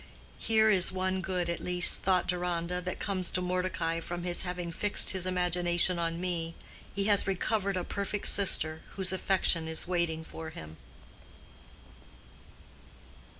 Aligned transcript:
Here 0.39 0.71
is 0.71 0.91
one 0.91 1.21
good, 1.21 1.47
at 1.47 1.59
least, 1.59 1.99
thought 2.01 2.25
Deronda, 2.27 2.81
that 2.81 2.97
comes 2.99 3.29
to 3.29 3.39
Mordecai 3.39 3.99
from 3.99 4.23
his 4.23 4.41
having 4.41 4.71
fixed 4.71 5.11
his 5.11 5.27
imagination 5.27 5.99
on 5.99 6.19
me. 6.19 6.55
He 6.95 7.03
has 7.03 7.27
recovered 7.27 7.77
a 7.77 7.83
perfect 7.83 8.25
sister, 8.27 8.81
whose 8.95 9.13
affection 9.13 9.67
is 9.67 9.87
waiting 9.87 10.23
for 10.23 10.49
him. 10.49 10.77